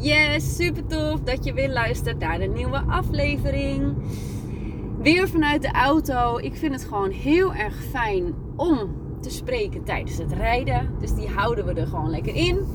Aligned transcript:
Yes, 0.00 0.56
super 0.56 0.86
tof 0.86 1.20
dat 1.20 1.44
je 1.44 1.52
weer 1.52 1.70
luistert 1.70 2.18
naar 2.18 2.38
de 2.38 2.46
nieuwe 2.46 2.80
aflevering. 2.80 3.94
Weer 4.98 5.28
vanuit 5.28 5.62
de 5.62 5.72
auto. 5.72 6.38
Ik 6.38 6.56
vind 6.56 6.74
het 6.74 6.84
gewoon 6.84 7.10
heel 7.10 7.54
erg 7.54 7.84
fijn 7.84 8.34
om 8.56 8.94
te 9.20 9.30
spreken 9.30 9.84
tijdens 9.84 10.18
het 10.18 10.32
rijden. 10.32 10.90
Dus 11.00 11.14
die 11.14 11.28
houden 11.28 11.64
we 11.64 11.72
er 11.72 11.86
gewoon 11.86 12.10
lekker 12.10 12.34
in. 12.34 12.66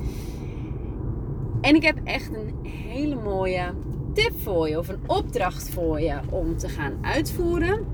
En 1.61 1.75
ik 1.75 1.83
heb 1.83 1.99
echt 2.03 2.31
een 2.33 2.69
hele 2.69 3.15
mooie 3.15 3.73
tip 4.13 4.33
voor 4.41 4.69
je 4.69 4.77
of 4.77 4.87
een 4.87 5.03
opdracht 5.05 5.69
voor 5.69 6.01
je 6.01 6.19
om 6.29 6.57
te 6.57 6.69
gaan 6.69 6.93
uitvoeren. 7.01 7.85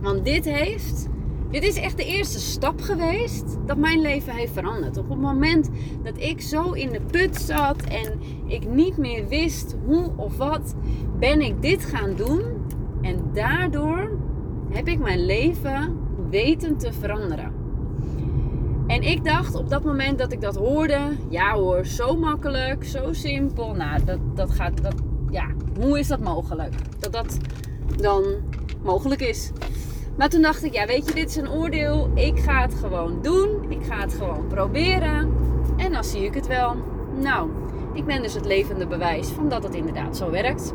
Want 0.00 0.24
dit 0.24 0.44
heeft 0.44 1.08
dit 1.50 1.62
is 1.62 1.76
echt 1.76 1.96
de 1.96 2.04
eerste 2.04 2.40
stap 2.40 2.80
geweest 2.80 3.58
dat 3.66 3.76
mijn 3.76 4.00
leven 4.00 4.32
heeft 4.32 4.52
veranderd. 4.52 4.96
Op 4.96 5.08
het 5.08 5.18
moment 5.20 5.70
dat 6.02 6.18
ik 6.18 6.40
zo 6.40 6.72
in 6.72 6.90
de 6.90 7.00
put 7.00 7.36
zat 7.36 7.82
en 7.82 8.20
ik 8.46 8.68
niet 8.68 8.96
meer 8.96 9.28
wist 9.28 9.76
hoe 9.86 10.12
of 10.16 10.36
wat, 10.36 10.74
ben 11.18 11.40
ik 11.40 11.62
dit 11.62 11.84
gaan 11.84 12.14
doen. 12.16 12.42
En 13.02 13.30
daardoor 13.32 14.10
heb 14.70 14.88
ik 14.88 14.98
mijn 14.98 15.24
leven 15.24 15.96
weten 16.30 16.76
te 16.76 16.92
veranderen. 16.92 17.52
En 18.86 19.02
ik 19.02 19.24
dacht 19.24 19.54
op 19.54 19.68
dat 19.68 19.84
moment 19.84 20.18
dat 20.18 20.32
ik 20.32 20.40
dat 20.40 20.56
hoorde, 20.56 20.98
ja 21.28 21.54
hoor, 21.54 21.86
zo 21.86 22.16
makkelijk, 22.16 22.84
zo 22.84 23.12
simpel. 23.12 23.74
Nou, 23.74 24.04
dat, 24.04 24.18
dat 24.34 24.50
gaat, 24.50 24.82
dat, 24.82 24.94
ja, 25.30 25.46
hoe 25.80 25.98
is 25.98 26.08
dat 26.08 26.20
mogelijk? 26.20 26.74
Dat 26.98 27.12
dat 27.12 27.36
dan 27.96 28.24
mogelijk 28.82 29.20
is. 29.20 29.52
Maar 30.18 30.28
toen 30.28 30.42
dacht 30.42 30.64
ik, 30.64 30.72
ja, 30.72 30.86
weet 30.86 31.08
je, 31.08 31.14
dit 31.14 31.28
is 31.28 31.36
een 31.36 31.50
oordeel. 31.50 32.10
Ik 32.14 32.38
ga 32.38 32.60
het 32.62 32.74
gewoon 32.74 33.18
doen. 33.22 33.64
Ik 33.68 33.84
ga 33.84 34.00
het 34.00 34.14
gewoon 34.14 34.46
proberen. 34.46 35.34
En 35.76 35.92
dan 35.92 36.04
zie 36.04 36.24
ik 36.24 36.34
het 36.34 36.46
wel. 36.46 36.76
Nou, 37.20 37.50
ik 37.92 38.04
ben 38.04 38.22
dus 38.22 38.34
het 38.34 38.44
levende 38.44 38.86
bewijs 38.86 39.28
van 39.28 39.48
dat 39.48 39.62
het 39.62 39.74
inderdaad 39.74 40.16
zo 40.16 40.30
werkt. 40.30 40.72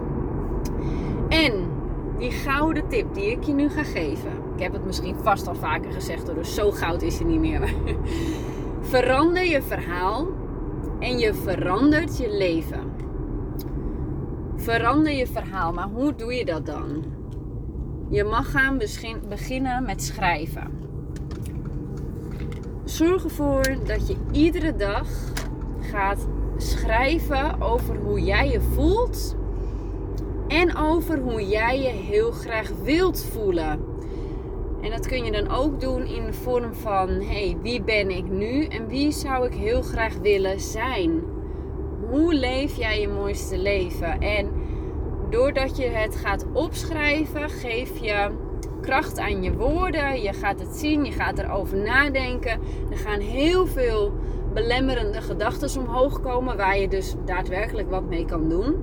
En 1.29 1.53
die 2.17 2.31
gouden 2.31 2.87
tip 2.87 3.13
die 3.13 3.31
ik 3.31 3.43
je 3.43 3.53
nu 3.53 3.69
ga 3.69 3.83
geven. 3.83 4.31
Ik 4.55 4.63
heb 4.63 4.73
het 4.73 4.85
misschien 4.85 5.15
vast 5.21 5.47
al 5.47 5.55
vaker 5.55 5.91
gezegd, 5.91 6.25
dus 6.25 6.55
zo 6.55 6.71
goud 6.71 7.01
is 7.01 7.17
het 7.17 7.27
niet 7.27 7.39
meer. 7.39 7.73
Verander 8.81 9.45
je 9.45 9.61
verhaal 9.61 10.27
en 10.99 11.17
je 11.19 11.33
verandert 11.33 12.17
je 12.17 12.29
leven. 12.29 12.91
Verander 14.55 15.13
je 15.13 15.27
verhaal, 15.27 15.73
maar 15.73 15.87
hoe 15.93 16.15
doe 16.15 16.33
je 16.33 16.45
dat 16.45 16.65
dan? 16.65 17.03
Je 18.13 18.23
mag 18.23 18.51
gaan 18.51 18.77
beginnen 19.29 19.83
met 19.85 20.03
schrijven. 20.03 20.71
Zorg 22.83 23.23
ervoor 23.23 23.63
dat 23.85 24.07
je 24.07 24.15
iedere 24.31 24.75
dag 24.75 25.07
gaat 25.79 26.27
schrijven 26.57 27.61
over 27.61 27.95
hoe 27.95 28.21
jij 28.21 28.49
je 28.49 28.61
voelt 28.61 29.35
en 30.47 30.75
over 30.75 31.19
hoe 31.19 31.47
jij 31.47 31.81
je 31.81 31.87
heel 31.87 32.31
graag 32.31 32.71
wilt 32.83 33.23
voelen. 33.23 33.79
En 34.81 34.89
dat 34.89 35.07
kun 35.07 35.23
je 35.25 35.31
dan 35.31 35.49
ook 35.49 35.81
doen 35.81 36.05
in 36.05 36.25
de 36.25 36.33
vorm 36.33 36.73
van: 36.73 37.09
hey, 37.09 37.57
wie 37.61 37.81
ben 37.81 38.09
ik 38.09 38.29
nu 38.29 38.65
en 38.65 38.87
wie 38.87 39.11
zou 39.11 39.45
ik 39.45 39.53
heel 39.53 39.81
graag 39.81 40.17
willen 40.17 40.59
zijn? 40.59 41.21
Hoe 42.09 42.33
leef 42.33 42.75
jij 42.75 42.99
je 42.99 43.07
mooiste 43.07 43.57
leven? 43.57 44.19
En 44.19 44.62
doordat 45.33 45.77
je 45.77 45.83
het 45.85 46.15
gaat 46.15 46.45
opschrijven, 46.53 47.49
geef 47.49 47.97
je 47.97 48.29
kracht 48.81 49.19
aan 49.19 49.43
je 49.43 49.53
woorden. 49.53 50.21
Je 50.21 50.33
gaat 50.33 50.59
het 50.59 50.75
zien, 50.75 51.05
je 51.05 51.11
gaat 51.11 51.39
erover 51.39 51.77
nadenken. 51.77 52.59
Er 52.91 52.97
gaan 52.97 53.19
heel 53.19 53.67
veel 53.67 54.13
belemmerende 54.53 55.21
gedachten 55.21 55.81
omhoog 55.81 56.21
komen 56.21 56.57
waar 56.57 56.77
je 56.77 56.87
dus 56.87 57.15
daadwerkelijk 57.25 57.89
wat 57.89 58.03
mee 58.03 58.25
kan 58.25 58.49
doen. 58.49 58.75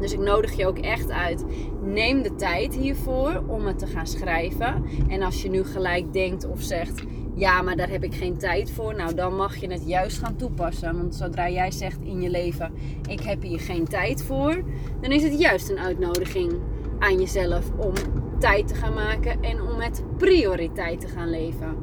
Dus 0.00 0.12
ik 0.12 0.18
nodig 0.18 0.52
je 0.52 0.66
ook 0.66 0.78
echt 0.78 1.10
uit. 1.10 1.44
Neem 1.82 2.22
de 2.22 2.34
tijd 2.34 2.74
hiervoor 2.74 3.42
om 3.46 3.66
het 3.66 3.78
te 3.78 3.86
gaan 3.86 4.06
schrijven. 4.06 4.84
En 5.08 5.22
als 5.22 5.42
je 5.42 5.50
nu 5.50 5.64
gelijk 5.64 6.12
denkt 6.12 6.48
of 6.48 6.60
zegt: 6.60 7.02
ja, 7.40 7.62
maar 7.62 7.76
daar 7.76 7.88
heb 7.88 8.04
ik 8.04 8.14
geen 8.14 8.36
tijd 8.36 8.70
voor. 8.70 8.94
Nou, 8.94 9.14
dan 9.14 9.36
mag 9.36 9.56
je 9.56 9.70
het 9.70 9.82
juist 9.86 10.18
gaan 10.18 10.36
toepassen. 10.36 10.96
Want 10.96 11.14
zodra 11.14 11.48
jij 11.48 11.70
zegt 11.70 11.98
in 12.02 12.20
je 12.20 12.30
leven: 12.30 12.72
ik 13.08 13.20
heb 13.20 13.42
hier 13.42 13.60
geen 13.60 13.84
tijd 13.84 14.22
voor, 14.22 14.62
dan 15.00 15.10
is 15.10 15.22
het 15.22 15.40
juist 15.40 15.70
een 15.70 15.78
uitnodiging 15.78 16.52
aan 16.98 17.18
jezelf 17.18 17.70
om 17.76 17.92
tijd 18.38 18.68
te 18.68 18.74
gaan 18.74 18.94
maken 18.94 19.42
en 19.42 19.62
om 19.62 19.76
met 19.76 20.02
prioriteit 20.16 21.00
te 21.00 21.08
gaan 21.08 21.30
leven. 21.30 21.76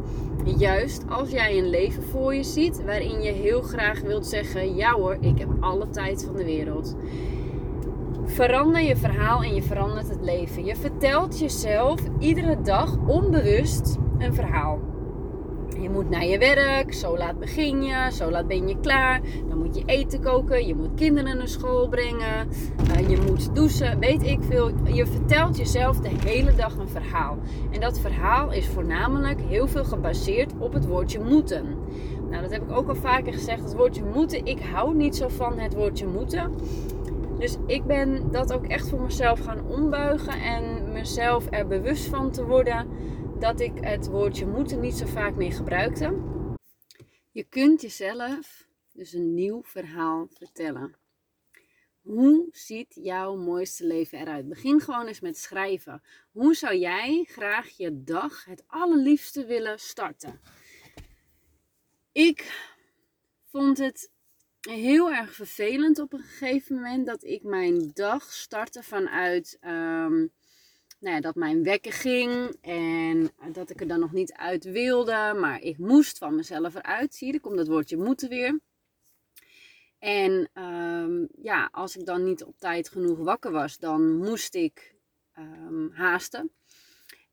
Juist 0.57 1.03
als 1.09 1.29
jij 1.29 1.57
een 1.57 1.69
leven 1.69 2.03
voor 2.03 2.35
je 2.35 2.43
ziet 2.43 2.83
waarin 2.83 3.21
je 3.21 3.31
heel 3.31 3.61
graag 3.61 4.01
wilt 4.01 4.27
zeggen: 4.27 4.75
ja 4.75 4.91
hoor, 4.91 5.17
ik 5.21 5.39
heb 5.39 5.49
alle 5.59 5.89
tijd 5.89 6.23
van 6.25 6.35
de 6.35 6.45
wereld. 6.45 6.95
Verander 8.25 8.81
je 8.81 8.95
verhaal 8.95 9.43
en 9.43 9.55
je 9.55 9.63
verandert 9.63 10.09
het 10.09 10.21
leven. 10.21 10.65
Je 10.65 10.75
vertelt 10.75 11.39
jezelf 11.39 12.01
iedere 12.19 12.61
dag 12.61 12.97
onbewust 13.07 13.97
een 14.17 14.33
verhaal. 14.33 14.95
Je 15.81 15.89
moet 15.89 16.09
naar 16.09 16.25
je 16.25 16.37
werk, 16.37 16.93
zo 16.93 17.17
laat 17.17 17.39
begin 17.39 17.83
je, 17.83 18.11
zo 18.11 18.31
laat 18.31 18.47
ben 18.47 18.67
je 18.67 18.79
klaar. 18.79 19.21
Dan 19.47 19.57
moet 19.57 19.75
je 19.75 19.83
eten 19.85 20.21
koken, 20.21 20.67
je 20.67 20.75
moet 20.75 20.93
kinderen 20.95 21.37
naar 21.37 21.47
school 21.47 21.87
brengen, 21.87 22.47
uh, 22.99 23.09
je 23.09 23.17
moet 23.27 23.55
douchen, 23.55 23.99
weet 23.99 24.23
ik 24.23 24.39
veel. 24.41 24.71
Je 24.83 25.05
vertelt 25.05 25.57
jezelf 25.57 25.99
de 25.99 26.11
hele 26.25 26.55
dag 26.55 26.77
een 26.77 26.89
verhaal. 26.89 27.37
En 27.71 27.79
dat 27.79 27.99
verhaal 27.99 28.51
is 28.51 28.67
voornamelijk 28.67 29.41
heel 29.41 29.67
veel 29.67 29.83
gebaseerd 29.83 30.53
op 30.59 30.73
het 30.73 30.85
woordje 30.85 31.19
moeten. 31.19 31.65
Nou, 32.29 32.41
dat 32.41 32.51
heb 32.51 32.61
ik 32.61 32.71
ook 32.71 32.89
al 32.89 32.95
vaker 32.95 33.33
gezegd, 33.33 33.63
het 33.63 33.75
woordje 33.75 34.03
moeten. 34.13 34.45
Ik 34.45 34.59
hou 34.59 34.95
niet 34.95 35.15
zo 35.15 35.27
van 35.27 35.59
het 35.59 35.73
woordje 35.73 36.07
moeten. 36.07 36.51
Dus 37.39 37.57
ik 37.65 37.85
ben 37.85 38.31
dat 38.31 38.53
ook 38.53 38.65
echt 38.65 38.89
voor 38.89 39.01
mezelf 39.01 39.39
gaan 39.39 39.61
ombuigen 39.67 40.33
en 40.41 40.91
mezelf 40.93 41.47
er 41.49 41.67
bewust 41.67 42.05
van 42.05 42.31
te 42.31 42.45
worden 42.45 42.87
dat 43.39 43.59
ik 43.59 43.79
het 43.81 44.07
woordje 44.07 44.45
moeten 44.45 44.79
niet 44.79 44.95
zo 44.95 45.05
vaak 45.05 45.35
meer 45.35 45.51
gebruikte. 45.51 46.21
Je 47.31 47.43
kunt 47.43 47.81
jezelf 47.81 48.67
dus 48.93 49.13
een 49.13 49.33
nieuw 49.33 49.63
verhaal 49.63 50.27
vertellen. 50.33 50.95
Hoe 52.01 52.47
ziet 52.51 52.97
jouw 53.01 53.35
mooiste 53.35 53.85
leven 53.85 54.19
eruit? 54.19 54.47
Begin 54.47 54.81
gewoon 54.81 55.07
eens 55.07 55.19
met 55.19 55.37
schrijven. 55.37 56.01
Hoe 56.31 56.55
zou 56.55 56.75
jij 56.75 57.25
graag 57.29 57.69
je 57.69 58.03
dag 58.03 58.45
het 58.45 58.63
allerliefste 58.67 59.45
willen 59.45 59.79
starten? 59.79 60.39
Ik 62.11 62.65
vond 63.45 63.77
het 63.77 64.11
heel 64.59 65.11
erg 65.11 65.33
vervelend 65.33 65.99
op 65.99 66.13
een 66.13 66.19
gegeven 66.23 66.75
moment 66.75 67.05
dat 67.05 67.23
ik 67.23 67.43
mijn 67.43 67.91
dag 67.93 68.33
startte 68.33 68.83
vanuit 68.83 69.57
um, 69.61 70.31
nou 70.99 71.15
ja, 71.15 71.21
dat 71.21 71.35
mijn 71.35 71.63
wekker 71.63 71.93
ging 71.93 72.55
en 72.61 73.31
dat 73.51 73.69
ik 73.69 73.81
er 73.81 73.87
dan 73.87 73.99
nog 73.99 74.11
niet 74.11 74.33
uit 74.33 74.63
wilde, 74.63 75.33
maar 75.39 75.61
ik 75.61 75.77
moest 75.77 76.17
van 76.17 76.35
mezelf 76.35 76.75
eruit. 76.75 77.15
Zie 77.15 77.33
er 77.33 77.39
komt 77.39 77.57
dat 77.57 77.67
woordje 77.67 77.97
moeten 77.97 78.29
weer. 78.29 78.59
En 79.99 80.49
ehm, 80.53 81.25
ja, 81.41 81.69
als 81.71 81.97
ik 81.97 82.05
dan 82.05 82.23
niet 82.23 82.43
op 82.43 82.59
tijd 82.59 82.89
genoeg 82.89 83.17
wakker 83.17 83.51
was, 83.51 83.77
dan 83.77 84.17
moest 84.17 84.55
ik 84.55 84.95
um, 85.37 85.91
haasten. 85.93 86.51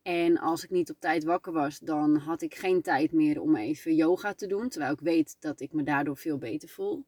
En 0.03 0.39
als 0.39 0.65
ik 0.65 0.71
niet 0.71 0.91
op 0.91 1.01
tijd 1.01 1.25
wakker 1.25 1.53
was, 1.53 1.79
dan 1.79 2.17
had 2.17 2.43
ik 2.43 2.55
geen 2.55 2.83
tijd 2.83 3.13
meer 3.13 3.41
om 3.41 3.57
even 3.57 3.95
yoga 3.95 4.35
te 4.35 4.47
doen. 4.47 4.69
Terwijl 4.69 4.93
ik 4.93 5.01
weet 5.01 5.37
dat 5.41 5.61
ik 5.61 5.73
me 5.73 5.83
daardoor 5.83 6.17
veel 6.17 6.39
beter 6.39 6.69
voel. 6.69 7.07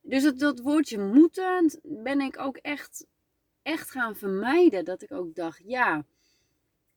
Dus 0.00 0.22
dat, 0.22 0.38
dat 0.38 0.60
woordje 0.60 0.98
moeten 0.98 1.80
ben 1.82 2.20
ik 2.20 2.38
ook 2.38 2.56
echt 2.56 3.06
echt 3.66 3.90
gaan 3.90 4.16
vermijden. 4.16 4.84
Dat 4.84 5.02
ik 5.02 5.12
ook 5.12 5.34
dacht, 5.34 5.60
ja, 5.64 6.04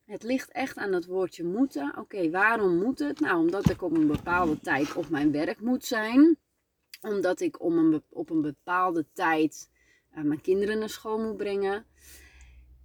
het 0.06 0.24
ligt 0.24 0.52
echt 0.52 0.78
aan 0.78 0.92
dat 0.92 1.06
woordje 1.06 1.44
moeten. 1.44 1.98
Oké, 1.98 2.30
waarom 2.30 2.78
moet 2.78 3.00
het? 3.00 3.20
Nou, 3.20 3.40
omdat 3.40 3.70
ik 3.70 3.82
op 3.82 3.92
een 3.92 4.08
bepaalde 4.08 4.60
tijd 4.60 4.96
op 4.96 5.10
mijn 5.10 5.32
werk 5.32 5.60
moet 5.60 5.86
zijn. 5.86 6.38
Omdat 7.02 7.40
ik 7.40 7.62
om 7.62 7.78
een, 7.78 8.04
op 8.10 8.30
een 8.30 8.42
bepaalde 8.42 9.06
tijd 9.14 9.70
uh, 10.16 10.24
mijn 10.24 10.42
kinderen 10.42 10.80
naar 10.80 10.90
school 10.90 11.20
moet 11.20 11.38
brengen. 11.38 11.86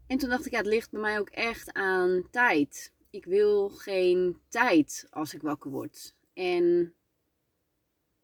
En 0.06 0.18
toen 0.18 0.28
dacht 0.28 0.46
ik, 0.46 0.52
ja, 0.52 0.58
het 0.58 0.66
ligt 0.66 0.90
bij 0.90 1.00
mij 1.00 1.18
ook 1.18 1.30
echt 1.30 1.72
aan 1.72 2.28
tijd. 2.30 2.92
Ik 3.10 3.24
wil 3.24 3.68
geen 3.68 4.40
tijd 4.48 5.06
als 5.10 5.34
ik 5.34 5.42
wakker 5.42 5.70
word. 5.70 6.14
En 6.32 6.94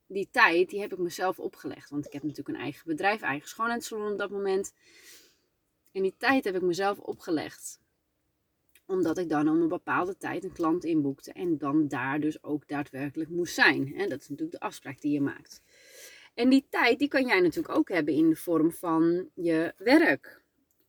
die 0.06 0.28
tijd, 0.30 0.70
die 0.70 0.80
heb 0.80 0.92
ik 0.92 0.98
mezelf 0.98 1.38
opgelegd. 1.38 1.90
Want 1.90 2.06
ik 2.06 2.12
heb 2.12 2.22
natuurlijk 2.22 2.48
een 2.48 2.62
eigen 2.62 2.82
bedrijf, 2.86 3.20
eigen 3.20 3.48
schoonheidssalon 3.48 4.12
op 4.12 4.18
dat 4.18 4.30
moment. 4.30 4.72
En 5.92 6.02
die 6.02 6.14
tijd 6.18 6.44
heb 6.44 6.54
ik 6.54 6.62
mezelf 6.62 6.98
opgelegd. 6.98 7.80
Omdat 8.86 9.18
ik 9.18 9.28
dan 9.28 9.48
om 9.48 9.60
een 9.60 9.68
bepaalde 9.68 10.16
tijd 10.16 10.44
een 10.44 10.52
klant 10.52 10.84
inboekte. 10.84 11.32
En 11.32 11.58
dan 11.58 11.88
daar 11.88 12.20
dus 12.20 12.42
ook 12.42 12.68
daadwerkelijk 12.68 13.30
moest 13.30 13.54
zijn. 13.54 14.08
Dat 14.08 14.20
is 14.20 14.28
natuurlijk 14.28 14.58
de 14.60 14.66
afspraak 14.66 15.00
die 15.00 15.12
je 15.12 15.20
maakt. 15.20 15.62
En 16.34 16.48
die 16.48 16.66
tijd 16.70 16.98
die 16.98 17.08
kan 17.08 17.26
jij 17.26 17.40
natuurlijk 17.40 17.78
ook 17.78 17.88
hebben 17.88 18.14
in 18.14 18.28
de 18.28 18.36
vorm 18.36 18.72
van 18.72 19.30
je 19.34 19.74
werk. 19.76 20.42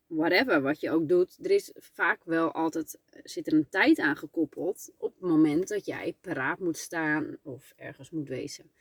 Whatever, 0.08 0.62
wat 0.62 0.80
je 0.80 0.92
ook 0.92 1.10
doet. 1.10 1.38
Er 1.42 1.52
is 1.52 1.72
vaak 1.76 2.24
wel 2.24 2.52
altijd, 2.52 3.00
zit 3.24 3.48
er 3.48 3.54
een 3.54 3.70
tijd 3.70 4.00
aan 4.00 4.16
gekoppeld. 4.16 4.92
Op 4.98 5.14
het 5.14 5.30
moment 5.30 5.68
dat 5.68 5.86
jij 5.86 6.18
paraat 6.22 6.60
moet 6.60 6.78
staan 6.78 7.38
of 7.42 7.74
ergens 7.76 8.10
moet 8.10 8.28
wezen. 8.28 8.72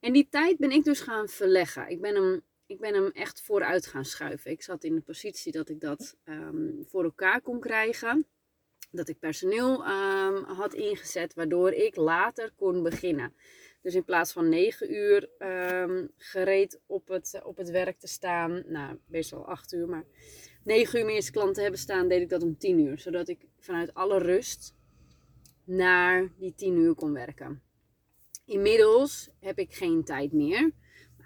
En 0.00 0.12
die 0.12 0.28
tijd 0.30 0.58
ben 0.58 0.70
ik 0.70 0.84
dus 0.84 1.00
gaan 1.00 1.28
verleggen. 1.28 1.90
Ik 1.90 2.00
ben 2.00 2.14
hem, 2.14 2.42
ik 2.68 2.80
ben 2.80 2.94
hem 2.94 3.10
echt 3.12 3.42
vooruit 3.42 3.86
gaan 3.86 4.04
schuiven. 4.04 4.50
Ik 4.50 4.62
zat 4.62 4.84
in 4.84 4.94
de 4.94 5.00
positie 5.00 5.52
dat 5.52 5.68
ik 5.68 5.80
dat 5.80 6.16
ehm, 6.24 6.82
voor 6.86 7.04
elkaar 7.04 7.40
kon 7.40 7.60
krijgen. 7.60 8.26
Dat 8.90 9.08
ik 9.08 9.18
personeel 9.18 9.84
ehm, 9.84 10.42
had 10.44 10.74
ingezet, 10.74 11.34
waardoor 11.34 11.72
ik 11.72 11.96
later 11.96 12.52
kon 12.56 12.82
beginnen. 12.82 13.34
Dus 13.82 13.94
in 13.94 14.04
plaats 14.04 14.32
van 14.32 14.48
9 14.48 14.94
uur 14.94 15.28
um, 15.38 16.10
gereed 16.16 16.80
op 16.86 17.08
het, 17.08 17.40
op 17.44 17.56
het 17.56 17.70
werk 17.70 17.98
te 17.98 18.06
staan, 18.06 18.62
nou 18.66 18.98
wel 19.06 19.46
8 19.46 19.72
uur, 19.72 19.88
maar 19.88 20.04
9 20.64 20.98
uur 20.98 21.04
mijn 21.04 21.16
eerste 21.16 21.32
klant 21.32 21.54
te 21.54 21.60
hebben 21.60 21.80
staan, 21.80 22.08
deed 22.08 22.20
ik 22.20 22.28
dat 22.28 22.42
om 22.42 22.58
10 22.58 22.78
uur. 22.78 22.98
Zodat 22.98 23.28
ik 23.28 23.46
vanuit 23.58 23.94
alle 23.94 24.18
rust 24.18 24.74
naar 25.64 26.32
die 26.38 26.54
10 26.54 26.76
uur 26.76 26.94
kon 26.94 27.12
werken. 27.12 27.62
Inmiddels 28.44 29.30
heb 29.40 29.58
ik 29.58 29.74
geen 29.74 30.04
tijd 30.04 30.32
meer. 30.32 30.72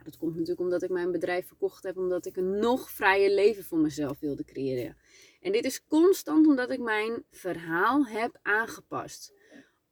Dat 0.04 0.16
komt 0.16 0.32
natuurlijk 0.32 0.60
omdat 0.60 0.82
ik 0.82 0.90
mijn 0.90 1.12
bedrijf 1.12 1.46
verkocht 1.46 1.82
heb, 1.82 1.96
omdat 1.96 2.26
ik 2.26 2.36
een 2.36 2.58
nog 2.58 2.90
vrijer 2.90 3.30
leven 3.30 3.64
voor 3.64 3.78
mezelf 3.78 4.20
wilde 4.20 4.44
creëren. 4.44 4.96
En 5.40 5.52
dit 5.52 5.64
is 5.64 5.86
constant 5.86 6.46
omdat 6.46 6.70
ik 6.70 6.80
mijn 6.80 7.24
verhaal 7.30 8.06
heb 8.06 8.38
aangepast. 8.42 9.32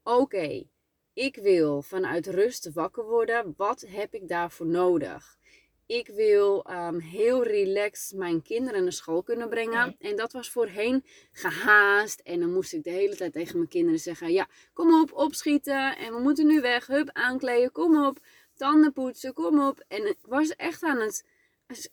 Oké, 0.02 0.66
ik 1.12 1.36
wil 1.36 1.82
vanuit 1.82 2.26
rust 2.26 2.72
wakker 2.72 3.04
worden. 3.04 3.54
Wat 3.56 3.84
heb 3.88 4.14
ik 4.14 4.28
daarvoor 4.28 4.66
nodig? 4.66 5.38
Ik 5.86 6.08
wil 6.08 6.64
ehm, 6.64 6.98
heel 6.98 7.42
relaxed 7.42 8.18
mijn 8.18 8.42
kinderen 8.42 8.82
naar 8.82 8.92
school 8.92 9.22
kunnen 9.22 9.48
brengen. 9.48 9.96
En 9.98 10.16
dat 10.16 10.32
was 10.32 10.50
voorheen 10.50 11.04
gehaast. 11.32 12.20
En 12.20 12.40
dan 12.40 12.52
moest 12.52 12.72
ik 12.72 12.84
de 12.84 12.90
hele 12.90 13.16
tijd 13.16 13.32
tegen 13.32 13.56
mijn 13.56 13.68
kinderen 13.68 14.00
zeggen: 14.00 14.32
Ja, 14.32 14.48
kom 14.72 15.00
op, 15.00 15.12
opschieten. 15.12 15.96
En 15.96 16.14
we 16.14 16.20
moeten 16.20 16.46
nu 16.46 16.60
weg. 16.60 16.86
Hup, 16.86 17.10
aankleden, 17.12 17.72
kom 17.72 18.04
op. 18.04 18.18
Tanden 18.60 18.92
poetsen, 18.92 19.32
kom 19.32 19.60
op. 19.60 19.84
En 19.88 20.08
ik 20.08 20.18
was 20.22 20.56
echt 20.56 20.82
aan 20.82 21.00
het. 21.00 21.24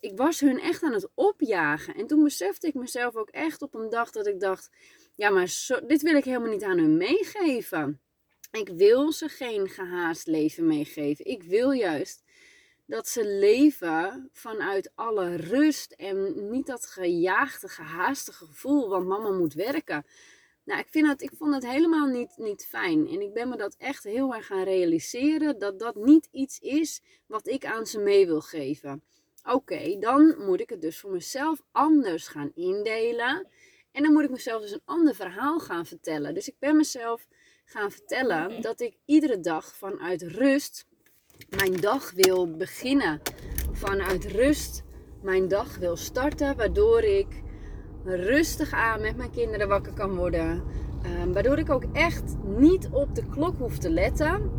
Ik 0.00 0.16
was 0.16 0.40
hun 0.40 0.60
echt 0.60 0.82
aan 0.82 0.92
het 0.92 1.08
opjagen. 1.14 1.94
En 1.94 2.06
toen 2.06 2.22
besefte 2.22 2.66
ik 2.66 2.74
mezelf 2.74 3.16
ook 3.16 3.28
echt 3.28 3.62
op 3.62 3.74
een 3.74 3.88
dag 3.88 4.10
dat 4.10 4.26
ik 4.26 4.40
dacht: 4.40 4.70
Ja, 5.14 5.30
maar 5.30 5.66
dit 5.86 6.02
wil 6.02 6.14
ik 6.14 6.24
helemaal 6.24 6.50
niet 6.50 6.62
aan 6.62 6.78
hun 6.78 6.96
meegeven. 6.96 8.00
Ik 8.50 8.68
wil 8.68 9.12
ze 9.12 9.28
geen 9.28 9.68
gehaast 9.68 10.26
leven 10.26 10.66
meegeven. 10.66 11.24
Ik 11.24 11.42
wil 11.42 11.70
juist 11.70 12.22
dat 12.86 13.08
ze 13.08 13.26
leven 13.26 14.28
vanuit 14.32 14.92
alle 14.94 15.36
rust 15.36 15.92
en 15.92 16.50
niet 16.50 16.66
dat 16.66 16.86
gejaagde, 16.86 17.68
gehaaste 17.68 18.32
gevoel, 18.32 18.88
want 18.88 19.06
mama 19.06 19.30
moet 19.30 19.54
werken. 19.54 20.06
Nou, 20.68 20.80
ik, 20.80 20.88
vind 20.88 21.06
het, 21.06 21.22
ik 21.22 21.30
vond 21.36 21.54
het 21.54 21.66
helemaal 21.66 22.06
niet, 22.06 22.32
niet 22.36 22.66
fijn. 22.66 23.08
En 23.08 23.20
ik 23.20 23.32
ben 23.32 23.48
me 23.48 23.56
dat 23.56 23.74
echt 23.78 24.04
heel 24.04 24.34
erg 24.34 24.46
gaan 24.46 24.62
realiseren. 24.62 25.58
Dat 25.58 25.78
dat 25.78 25.94
niet 25.94 26.28
iets 26.30 26.58
is 26.58 27.02
wat 27.26 27.46
ik 27.46 27.64
aan 27.64 27.86
ze 27.86 27.98
mee 27.98 28.26
wil 28.26 28.40
geven. 28.40 29.02
Oké, 29.44 29.98
dan 29.98 30.34
moet 30.38 30.60
ik 30.60 30.70
het 30.70 30.80
dus 30.80 30.98
voor 30.98 31.10
mezelf 31.10 31.62
anders 31.72 32.28
gaan 32.28 32.50
indelen. 32.54 33.48
En 33.92 34.02
dan 34.02 34.12
moet 34.12 34.24
ik 34.24 34.30
mezelf 34.30 34.62
dus 34.62 34.72
een 34.72 34.82
ander 34.84 35.14
verhaal 35.14 35.58
gaan 35.58 35.86
vertellen. 35.86 36.34
Dus 36.34 36.48
ik 36.48 36.56
ben 36.58 36.76
mezelf 36.76 37.26
gaan 37.64 37.90
vertellen 37.90 38.62
dat 38.62 38.80
ik 38.80 38.96
iedere 39.04 39.40
dag 39.40 39.76
vanuit 39.76 40.22
rust 40.22 40.86
mijn 41.48 41.80
dag 41.80 42.10
wil 42.10 42.56
beginnen. 42.56 43.20
Vanuit 43.72 44.24
rust 44.24 44.82
mijn 45.22 45.48
dag 45.48 45.76
wil 45.76 45.96
starten, 45.96 46.56
waardoor 46.56 47.02
ik 47.02 47.46
rustig 48.04 48.72
aan 48.72 49.00
met 49.00 49.16
mijn 49.16 49.30
kinderen 49.30 49.68
wakker 49.68 49.92
kan 49.92 50.16
worden. 50.16 50.62
Ehm, 51.02 51.32
waardoor 51.32 51.58
ik 51.58 51.70
ook 51.70 51.84
echt 51.92 52.36
niet 52.58 52.88
op 52.90 53.14
de 53.14 53.22
klok 53.30 53.58
hoef 53.58 53.78
te 53.78 53.90
letten. 53.90 54.50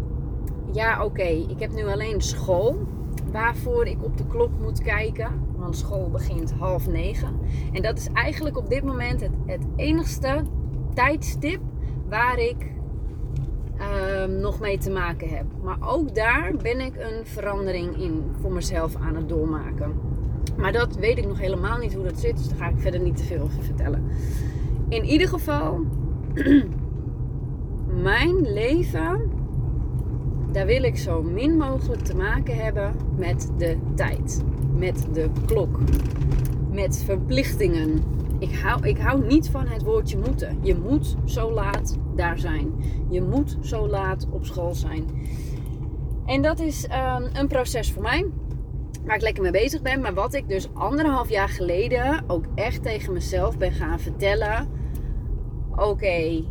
Ja, 0.72 1.04
oké, 1.04 1.24
ik 1.24 1.60
heb 1.60 1.72
nu 1.72 1.86
alleen 1.88 2.22
school 2.22 2.88
waarvoor 3.32 3.86
ik 3.86 4.04
op 4.04 4.18
de 4.18 4.28
klok 4.28 4.52
moet 4.60 4.82
kijken. 4.82 5.48
Want 5.56 5.76
school 5.76 6.10
begint 6.10 6.52
half 6.52 6.88
negen. 6.88 7.40
En 7.74 7.82
dat 7.82 7.98
is 7.98 8.08
eigenlijk 8.14 8.58
op 8.58 8.70
dit 8.70 8.84
moment 8.84 9.22
het, 9.22 9.32
het 9.46 9.66
enigste 9.76 10.44
tijdstip 10.94 11.62
waar 12.08 12.40
ik 12.40 12.78
Ehm, 13.80 14.40
nog 14.40 14.60
mee 14.60 14.78
te 14.78 14.90
maken 14.92 15.30
heb. 15.30 15.46
Maar 15.64 15.78
ook 15.80 16.16
daar 16.16 16.54
ben 16.62 16.80
ik 16.80 16.96
een 16.96 17.26
verandering 17.26 17.98
in 17.98 18.32
voor 18.42 18.52
mezelf 18.52 18.96
aan 18.96 19.16
het 19.16 19.30
doormaken. 19.30 20.00
Maar 20.58 20.72
dat 20.72 20.96
weet 20.96 21.18
ik 21.18 21.28
nog 21.28 21.40
helemaal 21.40 21.78
niet 21.78 21.94
hoe 21.94 22.04
dat 22.04 22.20
zit, 22.20 22.38
dus 22.38 22.48
daar 22.48 22.58
ga 22.58 22.68
ik 22.68 22.80
verder 22.80 23.00
niet 23.00 23.18
te 23.18 23.24
veel 23.24 23.42
over 23.42 23.64
vertellen. 23.64 24.04
In 24.90 25.04
ieder 25.04 25.28
geval, 25.28 25.86
mijn 28.10 28.42
leven, 28.42 29.32
daar 30.52 30.66
wil 30.66 30.84
ik 30.84 30.98
zo 30.98 31.22
min 31.22 31.58
mogelijk 31.58 32.02
te 32.02 32.16
maken 32.16 32.56
hebben 32.56 32.94
met 33.18 33.52
de 33.58 33.78
tijd, 33.96 34.44
met 34.78 35.08
de 35.14 35.30
klok, 35.46 35.80
met 36.72 37.04
verplichtingen 37.06 38.04
ik 38.40 38.56
hou, 38.56 38.88
ik 38.88 38.98
hou 38.98 39.26
niet 39.26 39.50
van 39.50 39.68
het 39.68 39.84
woordje 39.84 40.18
moeten. 40.18 40.60
Je 40.62 40.76
moet 40.76 41.16
zo 41.26 41.52
laat 41.52 41.98
daar 42.16 42.40
zijn. 42.40 42.74
Je 43.10 43.22
moet 43.22 43.58
zo 43.62 43.88
laat 43.88 44.28
op 44.32 44.46
school 44.46 44.74
zijn. 44.74 45.06
En 46.26 46.42
dat 46.42 46.60
is 46.60 46.88
ehm, 46.88 47.24
een 47.34 47.48
proces 47.48 47.92
voor 47.92 48.02
mij. 48.02 48.26
Waar 49.10 49.18
ik 49.18 49.24
lekker 49.24 49.44
mee 49.44 49.52
bezig 49.52 49.82
ben. 49.82 50.02
Maar 50.02 50.14
wat 50.14 50.34
ik 50.34 50.50
dus 50.50 50.74
anderhalf 50.74 51.30
jaar 51.30 51.50
geleden 51.50 52.24
ook 52.28 52.46
echt 52.56 52.84
tegen 52.84 53.14
mezelf 53.14 53.58
ben 53.58 53.72
gaan 53.72 54.00
vertellen. 54.00 54.70
Oké, 55.76 56.44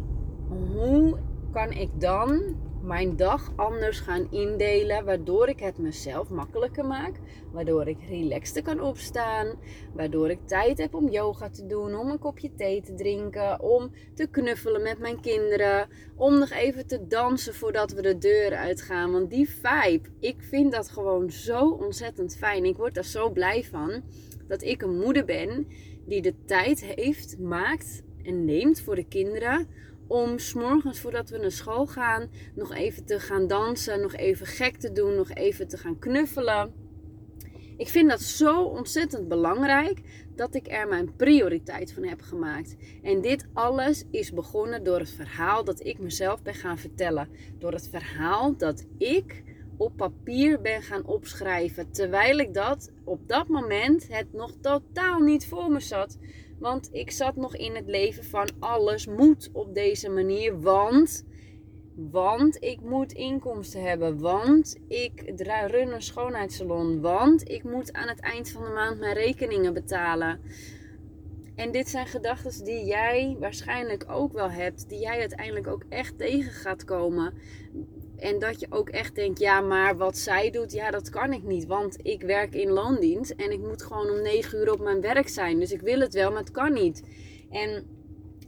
hoe 0.49 1.19
kan 1.53 1.73
ik 1.73 1.89
dan 1.95 2.43
mijn 2.89 3.17
dag 3.17 3.53
anders 3.57 4.01
gaan 4.01 4.27
indelen, 4.31 5.05
waardoor 5.05 5.49
ik 5.49 5.61
het 5.61 5.79
mezelf 5.79 6.29
makkelijker 6.29 6.85
maak, 6.85 7.15
waardoor 7.53 7.89
ik 7.89 7.99
relaxter 8.09 8.63
kan 8.63 8.81
opstaan, 8.81 9.59
waardoor 9.95 10.31
ik 10.31 10.39
tijd 10.47 10.79
heb 10.79 10.95
om 10.95 11.09
yoga 11.09 11.51
te 11.51 11.67
doen, 11.67 11.97
om 11.97 12.11
een 12.11 12.19
kopje 12.19 12.55
thee 12.55 12.83
te 12.83 12.95
drinken, 12.95 13.61
om 13.63 13.91
te 14.15 14.27
knuffelen 14.27 14.83
met 14.83 14.99
mijn 14.99 15.21
kinderen, 15.21 15.89
om 16.17 16.39
nog 16.39 16.51
even 16.51 16.87
te 16.87 17.07
dansen 17.07 17.55
voordat 17.55 17.93
we 17.93 18.03
de 18.03 18.19
deur 18.19 18.57
uitgaan. 18.57 19.13
Want 19.13 19.31
die 19.31 19.49
vibe, 19.49 20.09
ik 20.21 20.43
vind 20.43 20.73
dat 20.73 20.91
gewoon 20.91 21.31
zo 21.31 21.71
ontzettend 21.71 22.37
fijn. 22.37 22.65
Ik 22.65 22.77
word 22.77 22.95
daar 22.95 23.05
zo 23.05 23.31
blij 23.31 23.65
van 23.65 24.03
dat 24.47 24.63
ik 24.63 24.83
een 24.83 24.99
moeder 24.99 25.25
ben 25.25 25.67
die 26.07 26.23
de 26.23 26.35
tijd 26.45 26.85
heeft, 26.85 27.39
maakt 27.39 28.03
en 28.23 28.45
neemt 28.45 28.81
voor 28.81 28.95
de 28.95 29.09
kinderen 29.09 29.69
om 30.09 30.39
s'morgens 30.39 31.01
voordat 31.01 31.31
we 31.31 31.39
naar 31.39 31.51
school 31.51 31.87
gaan 31.87 32.31
nog 32.55 32.75
even 32.75 33.05
te 33.05 33.21
gaan 33.21 33.47
dansen, 33.47 34.01
nog 34.01 34.15
even 34.15 34.47
gek 34.47 34.77
te 34.77 34.93
doen, 34.93 35.15
nog 35.15 35.31
even 35.31 35.69
te 35.69 35.79
gaan 35.79 35.99
knuffelen. 35.99 36.73
Ik 37.77 37.89
vind 37.89 38.11
dat 38.11 38.21
zo 38.21 38.63
ontzettend 38.63 39.29
belangrijk 39.29 40.01
dat 40.35 40.55
ik 40.55 40.69
er 40.69 40.89
mijn 40.89 41.17
prioriteit 41.17 41.93
van 41.93 42.05
heb 42.05 42.21
gemaakt. 42.21 42.77
En 43.03 43.21
dit 43.21 43.47
alles 43.53 44.05
is 44.11 44.33
begonnen 44.33 44.85
door 44.85 44.99
het 44.99 45.11
verhaal 45.11 45.65
dat 45.65 45.85
ik 45.85 45.99
mezelf 45.99 46.43
ben 46.43 46.55
gaan 46.55 46.79
vertellen. 46.79 47.29
Door 47.59 47.73
het 47.73 47.89
verhaal 47.89 48.57
dat 48.57 48.85
ik 48.99 49.43
op 49.77 49.97
papier 49.97 50.61
ben 50.61 50.83
gaan 50.83 51.05
opschrijven. 51.05 51.91
Terwijl 51.91 52.39
ik 52.39 52.55
dat 52.55 52.93
op 53.05 53.29
dat 53.29 53.49
moment 53.49 54.09
het 54.09 54.33
nog 54.33 54.53
totaal 54.61 55.21
niet 55.21 55.47
voor 55.47 55.71
me 55.71 55.81
zat. 55.81 56.19
Want 56.59 56.89
ik 56.93 57.11
zat 57.11 57.37
nog 57.37 57.57
in 57.57 57.75
het 57.75 57.87
leven 57.87 58.25
van 58.25 58.49
alles 58.59 59.07
moet 59.07 59.51
op 59.53 59.75
deze 59.75 60.09
manier. 60.09 60.61
Want, 60.61 61.25
want 61.95 62.63
ik 62.63 62.81
moet 62.81 63.13
inkomsten 63.13 63.83
hebben. 63.83 64.19
Want 64.19 64.77
ik 64.89 65.33
run 65.67 65.93
een 65.93 66.03
schoonheidssalon. 66.03 67.01
Want 67.01 67.49
ik 67.49 67.65
moet 67.65 67.93
aan 67.93 68.09
het 68.09 68.21
eind 68.21 68.51
van 68.51 68.65
de 68.65 68.71
maand 68.71 68.99
mijn 68.99 69.15
rekeningen 69.15 69.75
betalen. 69.75 70.41
En 71.55 71.73
dit 71.73 71.89
zijn 71.89 72.07
gedachten 72.07 72.65
die 72.65 72.85
jij 72.85 73.37
waarschijnlijk 73.41 74.05
ook 74.09 74.33
wel 74.33 74.51
hebt. 74.51 74.89
Die 74.89 75.01
jij 75.01 75.19
uiteindelijk 75.19 75.67
ook 75.67 75.85
echt 75.89 76.19
tegen 76.19 76.53
gaat 76.53 76.85
komen. 76.85 77.35
En 78.19 78.39
dat 78.39 78.61
je 78.61 78.67
ook 78.71 78.89
echt 78.89 79.15
denkt, 79.15 79.39
ja, 79.39 79.61
maar 79.61 79.97
wat 79.97 80.19
zij 80.19 80.51
doet, 80.51 80.73
ja, 80.73 80.91
dat 80.91 81.11
kan 81.11 81.33
ik 81.33 81.43
niet. 81.43 81.67
Want 81.67 81.97
ik 82.03 82.23
werk 82.23 82.55
in 82.55 82.71
loondienst 82.71 83.31
en 83.31 83.53
ik 83.53 83.61
moet 83.61 83.83
gewoon 83.83 84.11
om 84.11 84.23
9 84.23 84.59
uur 84.59 84.73
op 84.73 84.81
mijn 84.81 85.01
werk 85.01 85.29
zijn. 85.29 85.59
Dus 85.59 85.73
ik 85.73 85.81
wil 85.81 86.01
het 86.01 86.15
wel, 86.15 86.31
maar 86.31 86.41
het 86.41 86.51
kan 86.51 86.73
niet. 86.73 87.03
En 87.51 87.87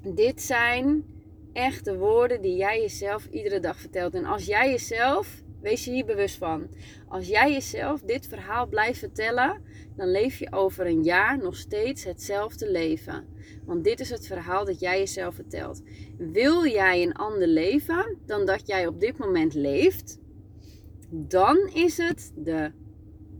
dit 0.02 0.42
zijn 0.42 1.04
echte 1.52 1.96
woorden 1.96 2.42
die 2.42 2.56
jij 2.56 2.80
jezelf 2.80 3.26
iedere 3.30 3.60
dag 3.60 3.76
vertelt. 3.76 4.14
En 4.14 4.24
als 4.24 4.44
jij 4.44 4.70
jezelf, 4.70 5.42
wees 5.60 5.84
je 5.84 5.90
hier 5.90 6.04
bewust 6.04 6.36
van. 6.36 6.66
Als 7.08 7.28
jij 7.28 7.52
jezelf 7.52 8.00
dit 8.00 8.26
verhaal 8.26 8.66
blijft 8.66 8.98
vertellen, 8.98 9.62
dan 10.00 10.10
leef 10.10 10.38
je 10.38 10.52
over 10.52 10.86
een 10.86 11.02
jaar 11.02 11.38
nog 11.38 11.56
steeds 11.56 12.04
hetzelfde 12.04 12.70
leven. 12.70 13.26
Want 13.64 13.84
dit 13.84 14.00
is 14.00 14.10
het 14.10 14.26
verhaal 14.26 14.64
dat 14.64 14.80
jij 14.80 14.98
jezelf 14.98 15.34
vertelt. 15.34 15.82
Wil 16.18 16.66
jij 16.66 17.02
een 17.02 17.12
ander 17.12 17.46
leven 17.46 18.16
dan 18.26 18.46
dat 18.46 18.66
jij 18.66 18.86
op 18.86 19.00
dit 19.00 19.18
moment 19.18 19.54
leeft, 19.54 20.18
dan 21.10 21.56
is 21.74 21.96
het 21.96 22.32
de. 22.36 22.72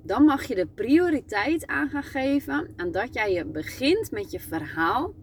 Dan 0.02 0.24
mag 0.24 0.44
je 0.44 0.54
de 0.54 0.66
prioriteit 0.66 1.66
aan 1.66 1.88
gaan 1.88 2.02
geven 2.02 2.72
aan 2.76 2.90
dat 2.90 3.14
jij 3.14 3.32
je 3.32 3.44
begint 3.44 4.10
met 4.10 4.30
je 4.30 4.40
verhaal 4.40 5.14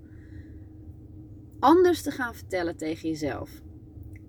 anders 1.59 2.01
te 2.01 2.11
gaan 2.11 2.35
vertellen 2.35 2.77
tegen 2.77 3.09
jezelf. 3.09 3.61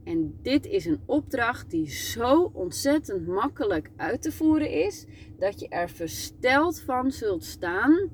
En 0.08 0.38
dit 0.42 0.66
is 0.66 0.84
een 0.84 1.00
opdracht 1.06 1.70
die 1.70 1.90
zo 1.90 2.50
ontzettend 2.54 3.26
makkelijk 3.26 3.90
uit 3.96 4.22
te 4.22 4.32
voeren 4.32 4.70
is, 4.70 5.06
dat 5.38 5.60
je 5.60 5.68
er 5.68 5.88
versteld 5.88 6.80
van 6.80 7.10
zult 7.10 7.44
staan 7.44 8.10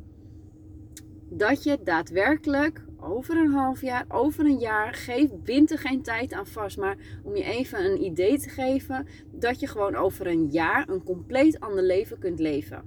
dat 1.28 1.62
je 1.62 1.78
daadwerkelijk 1.84 2.84
over 3.00 3.36
een 3.36 3.52
half 3.52 3.80
jaar, 3.80 4.04
over 4.08 4.44
een 4.44 4.58
jaar, 4.58 4.94
geef, 4.94 5.30
bind 5.42 5.70
er 5.70 5.78
geen 5.78 6.02
tijd 6.02 6.32
aan 6.32 6.46
vast. 6.46 6.78
Maar 6.78 6.96
om 7.22 7.36
je 7.36 7.44
even 7.44 7.84
een 7.84 8.04
idee 8.04 8.38
te 8.38 8.48
geven, 8.48 9.06
dat 9.32 9.60
je 9.60 9.66
gewoon 9.66 9.94
over 9.94 10.26
een 10.26 10.46
jaar 10.46 10.88
een 10.88 11.02
compleet 11.02 11.60
ander 11.60 11.84
leven 11.84 12.18
kunt 12.18 12.38
leven. 12.38 12.82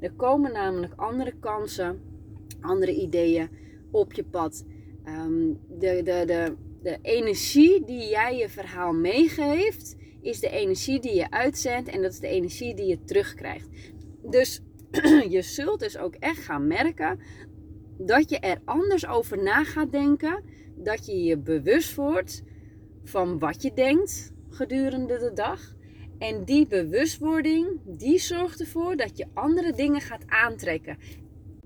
Er 0.00 0.12
komen 0.12 0.52
namelijk 0.52 0.92
andere 0.96 1.32
kansen, 1.40 2.00
andere 2.60 2.94
ideeën 2.94 3.48
op 3.90 4.12
je 4.12 4.24
pad. 4.24 4.64
Ehm, 5.04 5.52
de, 5.78 6.02
de, 6.02 6.22
de, 6.26 6.56
de 6.82 6.98
energie 7.02 7.84
die 7.84 8.08
jij 8.08 8.36
je 8.36 8.48
verhaal 8.48 8.92
meegeeft, 8.92 9.96
is 10.20 10.40
de 10.40 10.50
energie 10.50 11.00
die 11.00 11.14
je 11.14 11.30
uitzendt 11.30 11.88
en 11.88 12.02
dat 12.02 12.12
is 12.12 12.18
de 12.18 12.28
energie 12.28 12.74
die 12.74 12.86
je 12.86 13.04
terugkrijgt. 13.04 13.68
Dus 14.22 14.60
je 15.28 15.42
zult 15.42 15.80
dus 15.80 15.98
ook 15.98 16.14
echt 16.14 16.38
gaan 16.38 16.66
merken 16.66 17.18
dat 17.98 18.30
je 18.30 18.38
er 18.38 18.60
anders 18.64 19.06
over 19.06 19.42
na 19.42 19.64
gaat 19.64 19.92
denken. 19.92 20.44
Dat 20.76 21.06
je 21.06 21.22
je 21.22 21.38
bewust 21.38 21.94
wordt 21.94 22.42
van 23.04 23.38
wat 23.38 23.62
je 23.62 23.72
denkt 23.74 24.32
gedurende 24.50 25.18
de 25.18 25.32
dag. 25.34 25.74
En 26.18 26.44
die 26.44 26.66
bewustwording, 26.66 27.80
die 27.84 28.18
zorgt 28.18 28.60
ervoor 28.60 28.96
dat 28.96 29.16
je 29.16 29.26
andere 29.34 29.72
dingen 29.72 30.00
gaat 30.00 30.24
aantrekken. 30.26 30.98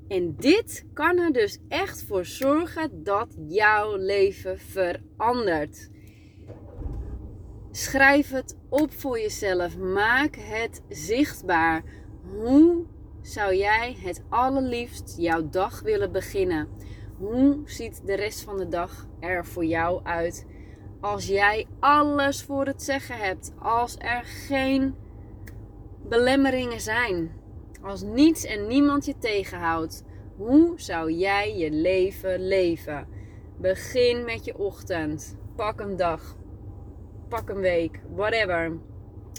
En 0.08 0.36
dit 0.36 0.84
kan 0.92 1.18
er 1.18 1.32
dus 1.32 1.58
echt 1.68 2.04
voor 2.04 2.24
zorgen 2.24 3.02
dat 3.04 3.36
jouw 3.48 3.96
leven 3.96 4.58
verandert. 4.58 5.90
Schrijf 7.70 8.30
het 8.30 8.56
op 8.68 8.92
voor 8.92 9.18
jezelf. 9.18 9.78
Maak 9.78 10.36
het 10.36 10.82
zichtbaar. 10.88 11.82
Hoe 12.34 12.84
zou 13.22 13.54
jij 13.54 13.96
het 13.98 14.22
allerliefst 14.28 15.14
jouw 15.18 15.48
dag 15.48 15.80
willen 15.80 16.12
beginnen? 16.12 16.68
Hoe 17.18 17.60
ziet 17.64 18.06
de 18.06 18.14
rest 18.14 18.42
van 18.42 18.56
de 18.56 18.68
dag 18.68 19.06
er 19.20 19.46
voor 19.46 19.64
jou 19.64 20.04
uit? 20.04 20.46
Als 21.00 21.26
jij 21.26 21.66
alles 21.80 22.42
voor 22.42 22.66
het 22.66 22.82
zeggen 22.82 23.16
hebt, 23.16 23.52
als 23.58 23.96
er 23.98 24.24
geen 24.24 24.94
belemmeringen 26.08 26.80
zijn, 26.80 27.30
als 27.86 28.02
niets 28.02 28.44
en 28.44 28.66
niemand 28.66 29.04
je 29.04 29.14
tegenhoudt, 29.18 30.04
hoe 30.36 30.72
zou 30.76 31.12
jij 31.12 31.56
je 31.56 31.70
leven 31.70 32.46
leven? 32.46 33.06
Begin 33.56 34.24
met 34.24 34.44
je 34.44 34.58
ochtend. 34.58 35.36
Pak 35.56 35.80
een 35.80 35.96
dag. 35.96 36.36
Pak 37.28 37.48
een 37.48 37.60
week. 37.60 38.00
Whatever. 38.14 38.72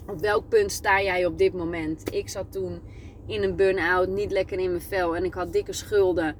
Op 0.07 0.19
welk 0.19 0.49
punt 0.49 0.71
sta 0.71 1.01
jij 1.01 1.25
op 1.25 1.37
dit 1.37 1.53
moment? 1.53 2.13
Ik 2.13 2.29
zat 2.29 2.51
toen 2.51 2.81
in 3.25 3.43
een 3.43 3.55
burn-out, 3.55 4.07
niet 4.07 4.31
lekker 4.31 4.59
in 4.59 4.69
mijn 4.69 4.81
vel. 4.81 5.15
En 5.15 5.23
ik 5.23 5.33
had 5.33 5.53
dikke 5.53 5.73
schulden. 5.73 6.35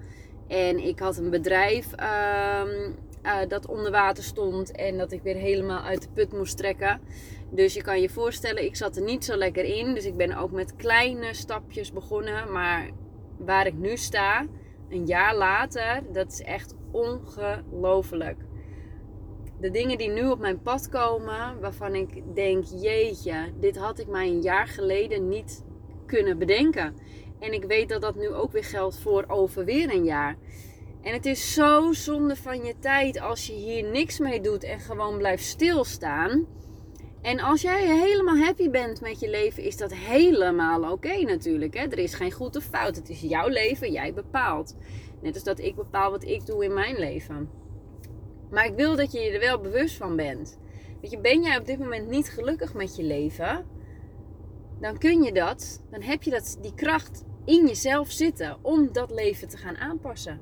En 0.48 0.80
ik 0.80 1.00
had 1.00 1.18
een 1.18 1.30
bedrijf 1.30 1.94
ehm, 1.94 2.92
eh, 3.22 3.38
dat 3.48 3.68
onder 3.68 3.92
water 3.92 4.24
stond. 4.24 4.72
En 4.72 4.98
dat 4.98 5.12
ik 5.12 5.22
weer 5.22 5.36
helemaal 5.36 5.82
uit 5.82 6.02
de 6.02 6.10
put 6.14 6.34
moest 6.34 6.58
trekken. 6.58 7.02
Dus 7.50 7.74
je 7.74 7.82
kan 7.82 8.02
je 8.02 8.10
voorstellen, 8.10 8.64
ik 8.64 8.76
zat 8.76 8.96
er 8.96 9.04
niet 9.04 9.26
zo 9.26 9.36
lekker 9.36 9.64
in. 9.64 9.94
Dus 9.94 10.06
ik 10.06 10.16
ben 10.18 10.38
ook 10.38 10.52
met 10.52 10.76
kleine 10.76 11.34
stapjes 11.34 11.92
begonnen. 11.92 12.52
Maar 12.52 12.90
waar 13.38 13.68
ik 13.68 13.78
nu 13.78 13.98
sta, 13.98 14.46
een 14.90 15.06
jaar 15.06 15.36
later, 15.36 16.04
dat 16.12 16.32
is 16.32 16.42
echt 16.42 16.76
ongelooflijk. 16.92 18.38
De 19.60 19.72
dingen 19.72 19.98
die 19.98 20.10
nu 20.10 20.30
op 20.30 20.40
mijn 20.40 20.62
pad 20.62 20.90
komen, 20.90 21.60
waarvan 21.60 21.96
ik 21.96 22.36
denk, 22.36 22.66
jeetje, 22.66 23.54
dit 23.60 23.78
had 23.78 24.00
ik 24.00 24.08
maar 24.08 24.24
een 24.24 24.42
jaar 24.42 24.68
geleden 24.68 25.28
niet 25.28 25.66
kunnen 26.06 26.38
bedenken. 26.38 26.96
En 27.40 27.54
ik 27.54 27.64
weet 27.64 27.90
dat 27.90 28.02
dat 28.02 28.16
nu 28.16 28.34
ook 28.34 28.52
weer 28.52 28.64
geldt 28.64 29.00
voor 29.00 29.26
over 29.28 29.66
weer 29.66 29.94
een 29.94 30.04
jaar. 30.04 30.38
En 31.02 31.14
het 31.14 31.26
is 31.26 31.54
zo 31.54 31.92
zonde 31.92 32.36
van 32.36 32.64
je 32.64 32.74
tijd 32.80 33.20
als 33.20 33.48
je 33.48 33.54
hier 33.54 33.84
niks 33.84 34.20
mee 34.20 34.42
doet 34.42 34.64
en 34.64 34.80
gewoon 34.80 35.18
blijft 35.18 35.44
stilstaan. 35.44 36.46
En 37.28 37.40
als 37.40 37.62
jij 37.62 38.00
helemaal 38.00 38.38
happy 38.38 38.70
bent 38.70 39.02
met 39.02 39.20
je 39.20 39.30
leven, 39.30 39.64
is 39.64 39.78
dat 39.78 39.94
helemaal 39.94 40.92
oké 40.92 41.22
natuurlijk. 41.22 41.74
Hè? 41.74 41.82
Er 41.82 41.98
is 41.98 42.14
geen 42.14 42.32
goed 42.32 42.56
of 42.56 42.64
fout. 42.64 42.96
Het 42.96 43.10
is 43.10 43.22
jouw 43.22 43.48
leven, 43.48 43.92
jij 43.92 44.14
bepaalt. 44.14 44.76
Net 45.22 45.34
als 45.34 45.44
dat 45.44 45.60
ik 45.60 45.76
bepaal 45.76 46.12
wat 46.12 46.24
ik 46.24 46.46
doe 46.46 46.64
in 46.64 46.74
mijn 46.74 46.96
leven. 47.00 47.50
Maar 48.50 48.66
ik 48.66 48.76
wil 48.76 48.96
dat 48.96 49.12
je 49.12 49.20
je 49.20 49.32
er 49.32 49.40
wel 49.40 49.62
bewust 49.62 49.96
van 49.96 50.16
bent. 50.16 50.60
Weet 51.02 51.12
je, 51.12 51.20
ben 51.20 51.42
jij 51.42 51.58
op 51.58 51.66
dit 51.66 51.80
moment 51.80 52.10
niet 52.10 52.30
gelukkig 52.30 52.74
met 52.74 52.96
je 52.96 53.04
leven? 53.04 53.66
dan 54.80 54.98
kun 54.98 55.24
je 55.24 55.34
dat, 55.34 55.84
dan 55.92 56.02
heb 56.02 56.24
je 56.24 56.30
dat, 56.30 56.58
die 56.62 56.74
kracht 56.74 57.24
in 57.46 57.68
jezelf 57.68 58.12
zitten 58.12 58.58
om 58.62 58.92
dat 58.92 59.12
leven 59.12 59.48
te 59.48 59.58
gaan 59.58 59.78
aanpassen. 59.78 60.40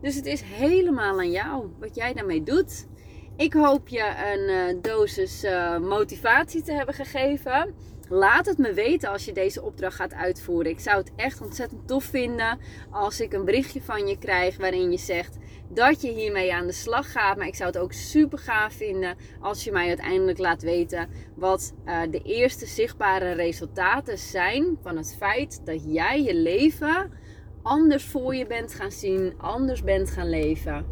Dus 0.00 0.14
het 0.14 0.26
is 0.26 0.40
helemaal 0.40 1.18
aan 1.18 1.30
jou 1.30 1.68
wat 1.78 1.94
jij 1.94 2.12
daarmee 2.12 2.42
doet. 2.42 2.86
Ik 3.36 3.52
hoop 3.52 3.88
je 3.88 4.04
een 4.32 4.76
uh, 4.76 4.82
dosis 4.82 5.44
uh, 5.44 5.78
motivatie 5.78 6.62
te 6.62 6.72
hebben 6.72 6.94
gegeven. 6.94 7.74
Laat 8.08 8.46
het 8.46 8.58
me 8.58 8.72
weten 8.72 9.10
als 9.10 9.24
je 9.24 9.32
deze 9.32 9.62
opdracht 9.62 9.96
gaat 9.96 10.14
uitvoeren. 10.14 10.70
Ik 10.70 10.80
zou 10.80 10.96
het 10.98 11.12
echt 11.16 11.40
ontzettend 11.40 11.88
tof 11.88 12.04
vinden 12.04 12.58
als 12.90 13.20
ik 13.20 13.32
een 13.32 13.44
berichtje 13.44 13.82
van 13.82 14.06
je 14.06 14.18
krijg 14.18 14.56
waarin 14.56 14.90
je 14.90 14.98
zegt 14.98 15.36
dat 15.68 16.02
je 16.02 16.12
hiermee 16.12 16.54
aan 16.54 16.66
de 16.66 16.72
slag 16.72 17.12
gaat. 17.12 17.36
Maar 17.36 17.46
ik 17.46 17.54
zou 17.54 17.70
het 17.70 17.78
ook 17.78 17.92
super 17.92 18.38
gaaf 18.38 18.72
vinden 18.72 19.16
als 19.40 19.64
je 19.64 19.72
mij 19.72 19.88
uiteindelijk 19.88 20.38
laat 20.38 20.62
weten 20.62 21.08
wat 21.34 21.72
uh, 21.84 22.00
de 22.10 22.22
eerste 22.22 22.66
zichtbare 22.66 23.32
resultaten 23.32 24.18
zijn 24.18 24.78
van 24.82 24.96
het 24.96 25.16
feit 25.18 25.60
dat 25.64 25.82
jij 25.86 26.22
je 26.22 26.34
leven 26.34 27.12
anders 27.62 28.04
voor 28.04 28.34
je 28.34 28.46
bent 28.46 28.74
gaan 28.74 28.92
zien, 28.92 29.34
anders 29.36 29.82
bent 29.82 30.10
gaan 30.10 30.30
leven. 30.30 30.86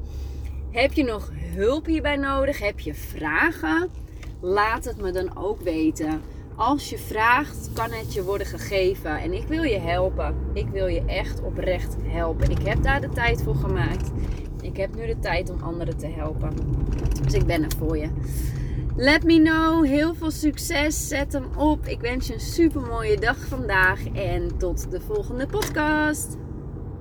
Heb 0.71 0.93
je 0.93 1.05
nog 1.05 1.31
hulp 1.35 1.87
hierbij 1.87 2.17
nodig? 2.17 2.59
Heb 2.59 2.81
je 2.81 2.95
vragen? 2.95 3.89
Laat 4.41 4.85
het 4.85 5.01
me 5.01 5.11
dan 5.11 5.37
ook 5.37 5.61
weten. 5.61 6.21
Als 6.57 6.91
je 6.91 6.99
vraagt, 6.99 7.71
kan 7.73 7.93
het 7.93 8.15
je 8.15 8.25
worden 8.25 8.47
gegeven. 8.47 9.19
En 9.19 9.33
ik 9.33 9.47
wil 9.47 9.63
je 9.63 9.79
helpen. 9.79 10.35
Ik 10.53 10.69
wil 10.69 10.87
je 10.87 11.05
echt 11.05 11.43
oprecht 11.43 11.97
helpen. 12.03 12.51
Ik 12.51 12.63
heb 12.63 12.83
daar 12.83 13.01
de 13.01 13.09
tijd 13.09 13.43
voor 13.43 13.55
gemaakt. 13.55 14.11
Ik 14.63 14.77
heb 14.77 14.95
nu 14.95 15.07
de 15.07 15.19
tijd 15.19 15.51
om 15.51 15.63
anderen 15.63 15.97
te 15.97 16.07
helpen. 16.07 16.53
Dus 17.23 17.33
ik 17.33 17.47
ben 17.47 17.63
er 17.63 17.77
voor 17.79 17.99
je. 17.99 18.09
Let 18.97 19.25
me 19.25 19.43
know. 19.43 19.85
Heel 19.85 20.15
veel 20.15 20.31
succes. 20.31 21.09
Zet 21.09 21.33
hem 21.33 21.47
op. 21.57 21.87
Ik 21.87 22.01
wens 22.01 22.27
je 22.27 22.35
een 22.35 22.41
super 22.41 22.81
mooie 22.81 23.19
dag 23.19 23.37
vandaag. 23.37 24.01
En 24.13 24.59
tot 24.59 24.91
de 24.91 25.01
volgende 25.01 25.47
podcast. 25.47 26.37